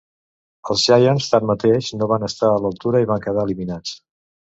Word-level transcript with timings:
Els 0.73 0.85
Giants, 0.85 1.27
tanmateix, 1.33 1.89
no 1.99 2.07
van 2.13 2.25
estar 2.29 2.49
a 2.53 2.57
l'altura 2.63 3.03
i 3.05 3.09
van 3.13 3.21
quedar 3.27 3.45
eliminats. 3.49 3.93